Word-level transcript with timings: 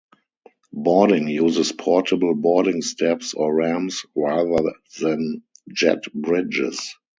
Boarding 0.73 1.27
uses 1.27 1.71
portable 1.71 2.33
boarding 2.33 2.81
steps 2.81 3.35
or 3.35 3.53
ramps 3.53 4.03
rather 4.15 4.73
than 4.99 5.43
jet 5.71 6.11
bridges. 6.15 6.95